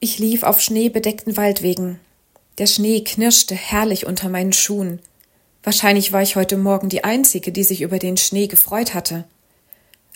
[0.00, 1.98] Ich lief auf schneebedeckten Waldwegen.
[2.58, 5.00] Der Schnee knirschte herrlich unter meinen Schuhen.
[5.64, 9.24] Wahrscheinlich war ich heute Morgen die Einzige, die sich über den Schnee gefreut hatte.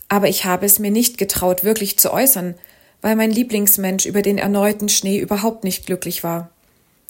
[0.08, 2.54] Aber ich habe es mir nicht getraut, wirklich zu äußern,
[3.00, 6.50] weil mein Lieblingsmensch über den erneuten Schnee überhaupt nicht glücklich war.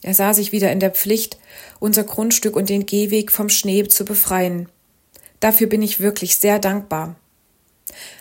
[0.01, 1.39] Er sah sich wieder in der Pflicht,
[1.79, 4.71] unser Grundstück und den Gehweg vom Schnee zu befreien.
[5.41, 7.17] Dafür bin ich wirklich sehr dankbar.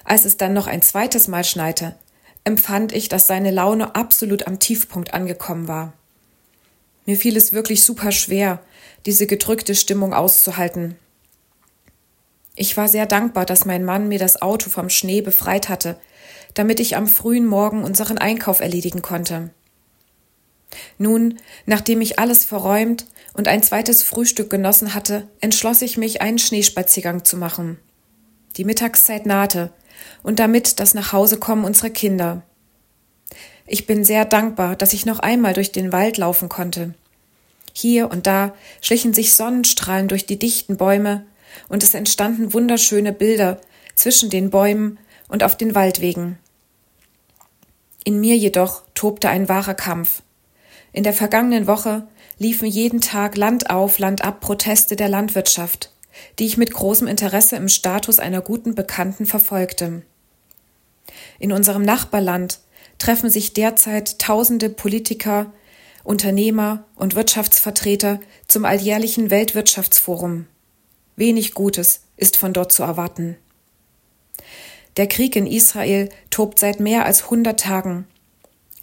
[0.04, 1.96] Als es dann noch ein zweites Mal schneite,
[2.44, 5.94] empfand ich, dass seine Laune absolut am Tiefpunkt angekommen war.
[7.06, 8.62] Mir fiel es wirklich super schwer,
[9.06, 10.96] diese gedrückte Stimmung auszuhalten.
[12.56, 16.00] Ich war sehr dankbar, dass mein Mann mir das Auto vom Schnee befreit hatte,
[16.54, 19.50] damit ich am frühen Morgen unseren Einkauf erledigen konnte.
[20.98, 26.40] Nun, nachdem ich alles verräumt und ein zweites Frühstück genossen hatte, entschloss ich mich, einen
[26.40, 27.80] Schneespaziergang zu machen.
[28.58, 29.72] Die Mittagszeit nahte,
[30.24, 32.44] und damit das Nachhausekommen unserer Kinder.
[33.66, 36.94] Ich bin sehr dankbar, dass ich noch einmal durch den Wald laufen konnte.
[37.74, 41.26] Hier und da schlichen sich Sonnenstrahlen durch die dichten Bäume,
[41.68, 43.60] und es entstanden wunderschöne Bilder
[43.96, 46.38] zwischen den Bäumen und auf den Waldwegen.
[48.04, 50.22] In mir jedoch tobte ein wahrer Kampf.
[50.92, 52.08] In der vergangenen Woche
[52.38, 55.91] liefen jeden Tag Land auf, Land ab Proteste der Landwirtschaft,
[56.40, 60.04] die ich mit großem Interesse im Status einer guten Bekannten verfolgte.
[61.40, 62.60] In unserem Nachbarland
[63.00, 65.52] treffen sich derzeit tausende Politiker,
[66.04, 70.48] Unternehmer und Wirtschaftsvertreter zum alljährlichen Weltwirtschaftsforum.
[71.16, 73.38] Wenig Gutes ist von dort zu erwarten.
[74.98, 78.08] Der Krieg in Israel tobt seit mehr als 100 Tagen.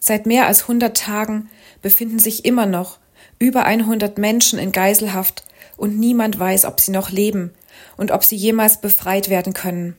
[0.01, 1.51] Seit mehr als 100 Tagen
[1.83, 2.99] befinden sich immer noch
[3.39, 5.45] über 100 Menschen in Geiselhaft
[5.79, 7.55] und niemand weiß, ob sie noch leben
[7.97, 9.97] und ob sie jemals befreit werden können.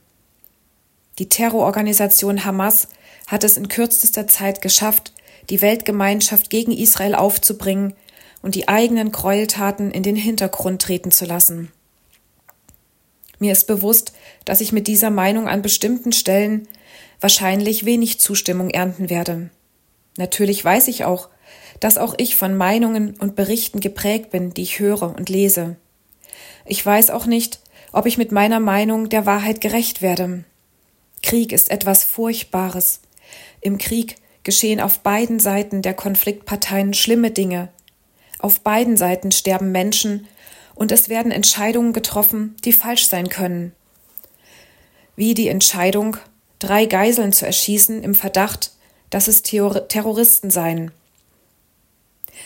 [1.18, 2.90] Die Terrororganisation Hamas
[3.26, 5.14] hat es in kürzester Zeit geschafft,
[5.50, 7.94] die Weltgemeinschaft gegen Israel aufzubringen
[8.42, 11.72] und die eigenen Gräueltaten in den Hintergrund treten zu lassen.
[13.40, 14.14] Mir ist bewusst,
[14.46, 16.68] dass ich mit dieser Meinung an bestimmten Stellen
[17.22, 19.50] wahrscheinlich wenig Zustimmung ernten werde.
[20.18, 21.30] Natürlich weiß ich auch,
[21.80, 25.78] dass auch ich von Meinungen und Berichten geprägt bin, die ich höre und lese.
[26.66, 27.60] Ich weiß auch nicht,
[27.92, 30.44] ob ich mit meiner Meinung der Wahrheit gerecht werde.
[31.24, 33.02] Krieg ist etwas Furchtbares.
[33.62, 37.70] Im Krieg geschehen auf beiden Seiten der Konfliktparteien schlimme Dinge.
[38.40, 40.28] Auf beiden Seiten sterben Menschen
[40.76, 43.74] und es werden Entscheidungen getroffen, die falsch sein können.
[45.16, 46.16] Wie die Entscheidung,
[46.60, 48.72] drei Geiseln zu erschießen im Verdacht,
[49.10, 50.92] dass es Terroristen seien.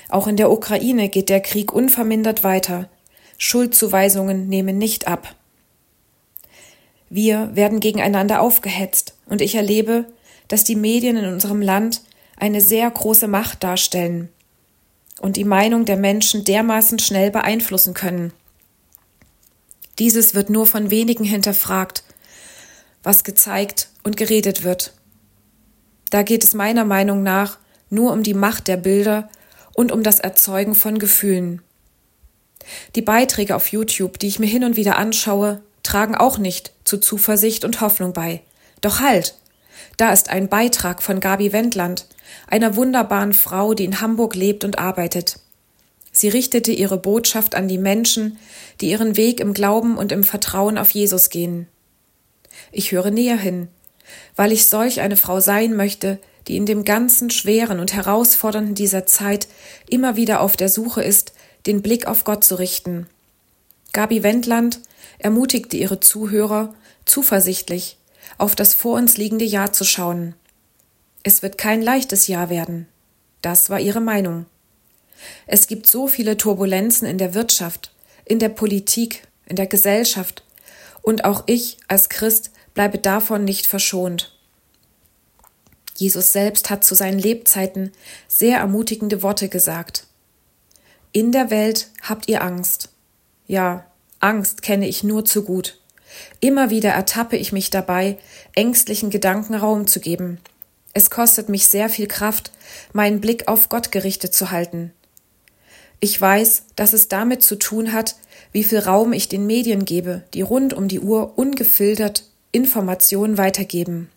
[0.10, 2.90] Auch in der Ukraine geht der Krieg unvermindert weiter.
[3.38, 5.36] Schuldzuweisungen nehmen nicht ab.
[7.10, 10.06] Wir werden gegeneinander aufgehetzt, und ich erlebe,
[10.48, 12.02] dass die Medien in unserem Land
[12.38, 14.30] eine sehr große Macht darstellen
[15.22, 18.34] und die Meinung der Menschen dermaßen schnell beeinflussen können.
[20.00, 22.04] Dieses wird nur von wenigen hinterfragt,
[23.04, 24.94] was gezeigt und geredet wird.
[26.10, 29.30] Da geht es meiner Meinung nach nur um die Macht der Bilder
[29.74, 31.62] und um das Erzeugen von Gefühlen.
[32.96, 36.98] Die Beiträge auf YouTube, die ich mir hin und wieder anschaue, tragen auch nicht zu
[36.98, 38.42] Zuversicht und Hoffnung bei.
[38.82, 39.36] Doch halt!
[39.98, 42.08] Da ist ein Beitrag von Gabi Wendland,
[42.48, 45.40] einer wunderbaren Frau, die in Hamburg lebt und arbeitet.
[46.12, 48.38] Sie richtete ihre Botschaft an die Menschen,
[48.82, 51.68] die ihren Weg im Glauben und im Vertrauen auf Jesus gehen.
[52.72, 53.68] Ich höre näher hin,
[54.36, 59.06] weil ich solch eine Frau sein möchte, die in dem ganzen schweren und herausfordernden dieser
[59.06, 59.48] Zeit
[59.90, 61.34] immer wieder auf der Suche ist,
[61.66, 63.08] den Blick auf Gott zu richten.
[63.94, 64.80] Gabi Wendland
[65.20, 66.74] ermutigte ihre Zuhörer,
[67.06, 67.98] zuversichtlich
[68.38, 70.36] auf das vor uns liegende Jahr zu schauen.
[71.24, 72.88] Es wird kein leichtes Jahr werden.
[73.42, 74.46] Das war ihre Meinung.
[75.48, 77.94] Es gibt so viele Turbulenzen in der Wirtschaft,
[78.26, 80.44] in der Politik, in der Gesellschaft,
[81.02, 84.33] und auch ich als Christ bleibe davon nicht verschont.
[85.96, 87.92] Jesus selbst hat zu seinen Lebzeiten
[88.28, 90.08] sehr ermutigende Worte gesagt.
[91.12, 92.90] In der Welt habt ihr Angst.
[93.48, 93.86] Ja,
[94.20, 95.80] Angst kenne ich nur zu gut.
[96.40, 98.18] Immer wieder ertappe ich mich dabei,
[98.56, 100.40] ängstlichen Gedanken Raum zu geben.
[100.94, 102.52] Es kostet mich sehr viel Kraft,
[102.94, 104.92] meinen Blick auf Gott gerichtet zu halten.
[106.00, 108.16] Ich weiß, dass es damit zu tun hat,
[108.52, 114.10] wie viel Raum ich den Medien gebe, die rund um die Uhr ungefiltert Informationen weitergeben.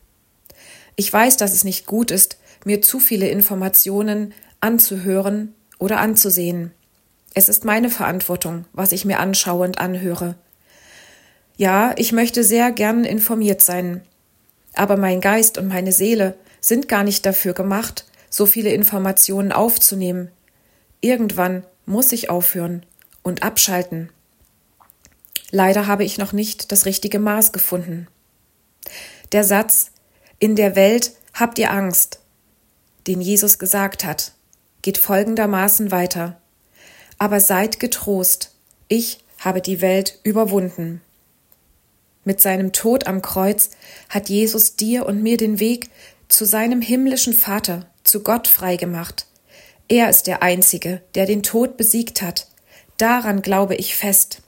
[0.96, 6.72] Ich weiß, dass es nicht gut ist, mir zu viele Informationen anzuhören oder anzusehen.
[7.34, 10.37] Es ist meine Verantwortung, was ich mir anschaue und anhöre.
[11.58, 14.02] Ja, ich möchte sehr gern informiert sein,
[14.75, 20.31] aber mein Geist und meine Seele sind gar nicht dafür gemacht, so viele Informationen aufzunehmen.
[21.00, 22.84] Irgendwann muss ich aufhören
[23.22, 24.10] und abschalten.
[25.50, 28.08] Leider habe ich noch nicht das richtige Maß gefunden.
[29.32, 29.93] Der Satz
[30.38, 32.21] In der Welt habt ihr Angst,
[33.06, 34.33] den Jesus gesagt hat,
[34.83, 36.41] geht folgendermaßen weiter.
[37.19, 38.55] Aber seid getrost,
[38.88, 41.00] ich habe die Welt überwunden.
[42.25, 43.71] Mit seinem Tod am Kreuz
[44.09, 45.88] hat Jesus dir und mir den Weg
[46.29, 49.27] zu seinem himmlischen Vater, zu Gott freigemacht.
[49.89, 52.49] Er ist der Einzige, der den Tod besiegt hat.
[52.99, 54.43] Daran glaube ich fest.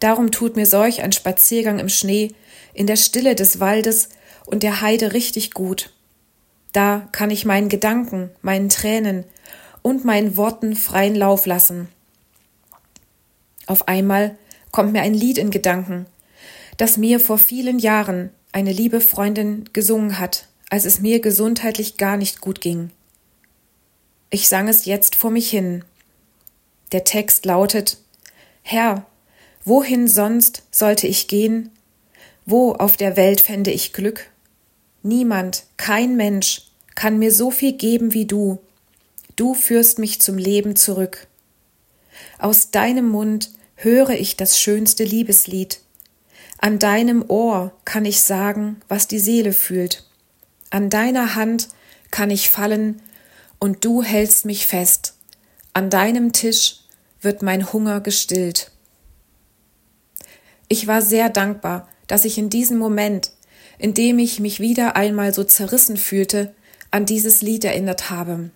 [0.00, 2.34] Darum tut mir solch ein Spaziergang im Schnee,
[2.74, 4.08] in der Stille des Waldes
[4.46, 5.92] und der Heide richtig gut.
[6.72, 9.24] Da kann ich meinen Gedanken, meinen Tränen
[9.82, 11.88] und meinen Worten freien Lauf lassen.
[13.66, 14.36] Auf einmal
[14.70, 16.06] kommt mir ein Lied in Gedanken,
[16.76, 22.16] das mir vor vielen Jahren eine liebe Freundin gesungen hat, als es mir gesundheitlich gar
[22.16, 22.90] nicht gut ging.
[24.30, 25.84] Ich sang es jetzt vor mich hin.
[26.92, 27.98] Der Text lautet
[28.62, 29.04] Herr,
[29.64, 31.70] wohin sonst sollte ich gehen?
[32.46, 34.31] Wo auf der Welt fände ich Glück?
[35.02, 36.62] Niemand, kein Mensch
[36.94, 38.58] kann mir so viel geben wie du.
[39.36, 41.26] Du führst mich zum Leben zurück.
[42.38, 45.80] Aus deinem Mund höre ich das schönste Liebeslied,
[46.64, 50.04] an deinem Ohr kann ich sagen, was die Seele fühlt.
[50.70, 51.68] An deiner Hand
[52.12, 53.02] kann ich fallen
[53.58, 55.16] und du hältst mich fest.
[55.72, 56.84] An deinem Tisch
[57.20, 58.70] wird mein Hunger gestillt.
[60.68, 63.31] Ich war sehr dankbar, dass ich in diesem Moment,
[63.82, 66.54] in dem ich mich wieder einmal so zerrissen fühlte,
[66.90, 68.50] an dieses Lied erinnert habe.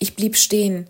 [0.00, 0.88] Ich blieb stehen,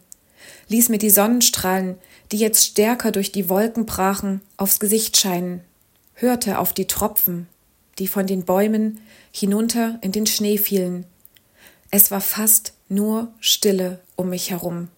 [0.69, 1.97] ließ mir die Sonnenstrahlen,
[2.33, 5.63] die jetzt stärker durch die Wolken brachen, aufs Gesicht scheinen
[6.21, 7.47] hörte auf die Tropfen,
[7.99, 9.01] die von den Bäumen
[9.33, 11.07] hinunter in den Schnee fielen.
[11.91, 14.89] Es war fast nur Stille um mich herum.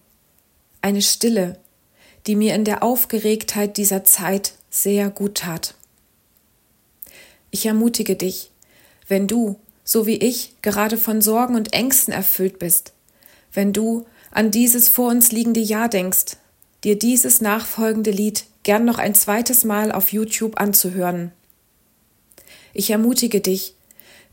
[0.81, 1.59] Eine Stille,
[2.27, 5.75] die mir in der Aufgeregtheit dieser Zeit sehr gut tat.
[7.51, 8.49] Ich ermutige dich,
[9.07, 12.93] wenn du, so wie ich, gerade von Sorgen und Ängsten erfüllt bist,
[13.53, 16.37] wenn du an dieses vor uns liegende Jahr denkst,
[16.85, 21.33] dir dieses nachfolgende Lied gern noch ein zweites Mal auf YouTube anzuhören.
[22.73, 23.75] Ich ermutige dich,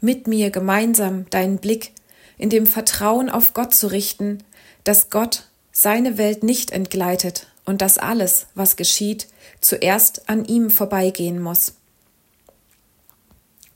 [0.00, 1.92] mit mir gemeinsam deinen Blick
[2.36, 4.38] in dem Vertrauen auf Gott zu richten,
[4.84, 9.26] dass Gott seine Welt nicht entgleitet und dass alles, was geschieht,
[9.60, 11.74] zuerst an ihm vorbeigehen muss.